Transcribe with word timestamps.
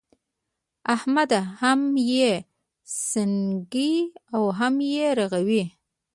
احمده! 0.95 1.41
هم 1.61 1.79
يې 2.11 2.31
سڼکې 3.07 3.91
او 4.35 4.43
هم 4.59 4.73
يې 4.93 5.05
رغوې. 5.19 5.63